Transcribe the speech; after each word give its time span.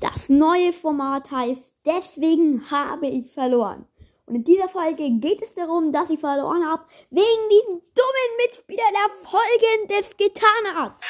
Das 0.00 0.28
neue 0.28 0.72
Format 0.72 1.30
heißt 1.30 1.70
Deswegen 1.86 2.70
habe 2.70 3.06
ich 3.06 3.32
verloren. 3.32 3.86
Und 4.26 4.34
in 4.34 4.44
dieser 4.44 4.68
Folge 4.68 5.10
geht 5.18 5.42
es 5.42 5.54
darum, 5.54 5.92
dass 5.92 6.10
ich 6.10 6.20
verloren 6.20 6.66
habe, 6.66 6.84
wegen 7.10 7.48
diesem 7.50 7.80
dummen 7.94 8.36
Mitspieler, 8.44 8.82
der 8.92 9.30
Folgendes 9.30 10.16
getan 10.16 10.74
hat. 10.74 11.02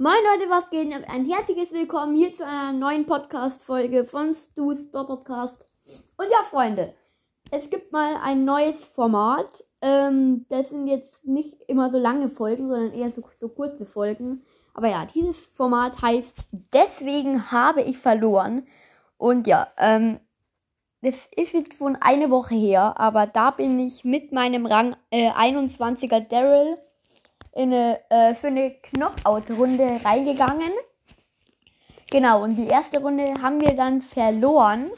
Moin 0.00 0.14
Leute, 0.32 0.48
was 0.48 0.70
geht? 0.70 0.92
Ein 1.08 1.24
herzliches 1.24 1.72
Willkommen 1.72 2.14
hier 2.14 2.32
zu 2.32 2.46
einer 2.46 2.72
neuen 2.72 3.04
Podcast-Folge 3.04 4.04
von 4.04 4.32
Stu's 4.32 4.88
Podcast. 4.92 5.64
Und 6.16 6.26
ja, 6.30 6.44
Freunde, 6.48 6.94
es 7.50 7.68
gibt 7.68 7.90
mal 7.90 8.14
ein 8.22 8.44
neues 8.44 8.84
Format. 8.84 9.64
Ähm, 9.82 10.46
das 10.50 10.70
sind 10.70 10.86
jetzt 10.86 11.26
nicht 11.26 11.60
immer 11.66 11.90
so 11.90 11.98
lange 11.98 12.28
Folgen, 12.28 12.68
sondern 12.68 12.92
eher 12.92 13.10
so, 13.10 13.24
so 13.40 13.48
kurze 13.48 13.86
Folgen. 13.86 14.44
Aber 14.72 14.88
ja, 14.88 15.04
dieses 15.04 15.36
Format 15.56 16.00
heißt 16.00 16.44
Deswegen 16.72 17.50
habe 17.50 17.82
ich 17.82 17.98
verloren. 17.98 18.68
Und 19.16 19.48
ja, 19.48 19.66
ähm, 19.78 20.20
das 21.02 21.28
ist 21.34 21.54
jetzt 21.54 21.76
schon 21.76 21.96
eine 21.96 22.30
Woche 22.30 22.54
her, 22.54 23.00
aber 23.00 23.26
da 23.26 23.50
bin 23.50 23.80
ich 23.80 24.04
mit 24.04 24.30
meinem 24.30 24.64
Rang 24.64 24.94
äh, 25.10 25.32
21er 25.32 26.20
Daryl 26.20 26.76
in 27.58 27.72
eine, 27.74 28.00
äh, 28.08 28.34
für 28.34 28.46
eine 28.46 28.70
Knockout-Runde 28.70 30.00
reingegangen. 30.04 30.70
Genau, 32.08 32.44
und 32.44 32.54
die 32.54 32.68
erste 32.68 33.00
Runde 33.00 33.34
haben 33.42 33.60
wir 33.60 33.74
dann 33.74 34.00
verloren. 34.00 34.90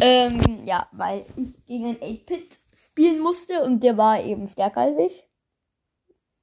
Ähm, 0.00 0.64
ja, 0.64 0.88
weil 0.92 1.26
ich 1.36 1.66
gegen 1.66 1.84
einen 1.86 1.96
8-Pit 1.96 2.58
spielen 2.86 3.20
musste 3.20 3.62
und 3.62 3.82
der 3.84 3.98
war 3.98 4.22
eben 4.22 4.48
stärker 4.48 4.80
als 4.80 4.98
ich. 4.98 5.24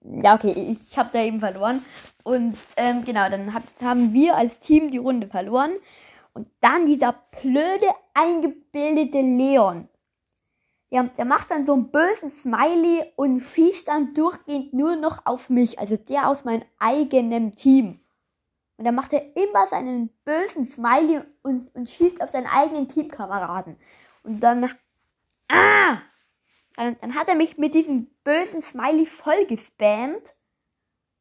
Ja, 0.01 0.35
okay, 0.35 0.51
ich 0.51 0.95
habe 0.95 1.09
da 1.11 1.23
eben 1.23 1.39
verloren. 1.39 1.83
Und 2.23 2.55
ähm, 2.77 3.03
genau, 3.03 3.27
dann 3.27 3.51
hab, 3.51 3.63
haben 3.81 4.13
wir 4.13 4.35
als 4.35 4.59
Team 4.59 4.91
die 4.91 4.99
Runde 4.99 5.27
verloren. 5.27 5.71
Und 6.33 6.47
dann 6.61 6.85
dieser 6.85 7.15
blöde, 7.41 7.87
eingebildete 8.13 9.21
Leon 9.21 9.89
der, 10.91 11.03
der 11.03 11.25
macht 11.25 11.51
dann 11.51 11.65
so 11.65 11.73
einen 11.73 11.91
bösen 11.91 12.29
Smiley 12.29 13.11
und 13.15 13.41
schießt 13.41 13.87
dann 13.87 14.13
durchgehend 14.13 14.73
nur 14.73 14.95
noch 14.95 15.25
auf 15.25 15.49
mich, 15.49 15.79
also 15.79 15.97
der 15.97 16.29
aus 16.29 16.45
meinem 16.45 16.63
eigenen 16.79 17.55
Team. 17.55 17.99
Und 18.77 18.85
dann 18.85 18.95
macht 18.95 19.13
er 19.13 19.35
immer 19.35 19.67
seinen 19.67 20.09
bösen 20.25 20.65
Smiley 20.65 21.21
und, 21.43 21.73
und 21.75 21.89
schießt 21.89 22.21
auf 22.21 22.31
seinen 22.31 22.47
eigenen 22.47 22.89
Teamkameraden. 22.89 23.77
Und 24.23 24.39
dann, 24.41 24.69
ah! 25.49 25.97
Dann, 26.75 26.97
dann 26.99 27.15
hat 27.15 27.29
er 27.29 27.35
mich 27.35 27.57
mit 27.57 27.73
diesem 27.73 28.07
bösen 28.23 28.61
Smiley 28.61 29.05
voll 29.05 29.45
gespammt 29.45 30.35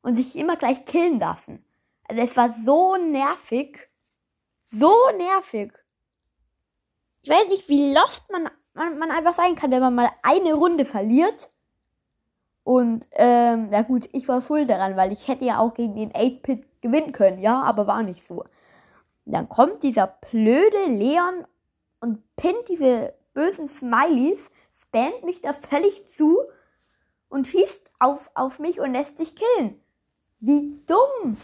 und 0.02 0.16
sich 0.16 0.34
immer 0.34 0.56
gleich 0.56 0.84
killen 0.84 1.20
lassen. 1.20 1.64
Also 2.08 2.22
es 2.22 2.36
war 2.36 2.54
so 2.64 2.96
nervig. 2.96 3.88
So 4.70 4.92
nervig. 5.16 5.72
Ich 7.22 7.30
weiß 7.30 7.48
nicht, 7.48 7.68
wie 7.68 7.94
lost 7.94 8.30
man 8.30 8.50
man, 8.74 8.98
man 8.98 9.10
einfach 9.10 9.34
sein 9.34 9.54
kann, 9.54 9.70
wenn 9.70 9.80
man 9.80 9.94
mal 9.94 10.10
eine 10.22 10.54
Runde 10.54 10.84
verliert. 10.84 11.50
Und, 12.64 13.06
ähm, 13.12 13.68
na 13.70 13.82
gut, 13.82 14.08
ich 14.12 14.26
war 14.26 14.40
schuld 14.42 14.70
daran, 14.70 14.96
weil 14.96 15.12
ich 15.12 15.28
hätte 15.28 15.44
ja 15.44 15.58
auch 15.58 15.74
gegen 15.74 15.94
den 15.94 16.12
8-Pit 16.12 16.82
gewinnen 16.82 17.12
können, 17.12 17.38
ja, 17.38 17.60
aber 17.62 17.86
war 17.86 18.02
nicht 18.02 18.26
so. 18.26 18.44
dann 19.26 19.48
kommt 19.48 19.82
dieser 19.82 20.06
blöde 20.06 20.84
Leon 20.86 21.46
und 22.00 22.22
pinnt 22.36 22.68
diese 22.68 23.14
bösen 23.32 23.68
Smileys, 23.70 24.50
spammt 24.82 25.24
mich 25.24 25.40
da 25.40 25.52
völlig 25.52 26.04
zu 26.14 26.38
und 27.28 27.48
schießt 27.48 27.92
auf, 27.98 28.30
auf 28.34 28.58
mich 28.58 28.80
und 28.80 28.92
lässt 28.92 29.16
sich 29.16 29.34
killen. 29.34 29.80
Wie 30.40 30.78
dumm! 30.86 31.38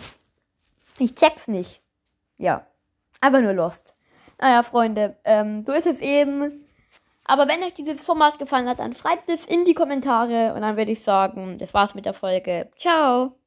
Ich 0.98 1.14
check's 1.14 1.48
nicht. 1.48 1.82
Ja, 2.36 2.66
aber 3.20 3.40
nur 3.40 3.54
Lost. 3.54 3.94
Naja, 4.38 4.62
Freunde, 4.62 5.16
ähm, 5.24 5.64
so 5.64 5.72
ist 5.72 5.86
es 5.86 6.00
eben. 6.00 6.64
Aber 7.30 7.46
wenn 7.46 7.62
euch 7.62 7.74
dieses 7.74 8.02
Format 8.02 8.40
gefallen 8.40 8.68
hat, 8.68 8.80
dann 8.80 8.92
schreibt 8.92 9.30
es 9.30 9.46
in 9.46 9.64
die 9.64 9.74
Kommentare 9.74 10.52
und 10.52 10.62
dann 10.62 10.76
würde 10.76 10.90
ich 10.90 11.04
sagen, 11.04 11.58
das 11.58 11.72
war's 11.72 11.94
mit 11.94 12.04
der 12.04 12.12
Folge. 12.12 12.68
Ciao! 12.76 13.39